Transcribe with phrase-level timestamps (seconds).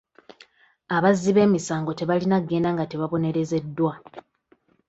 [0.95, 3.93] Abazzi b'emisango tebalina kugenda nga tebabonerezeddwa.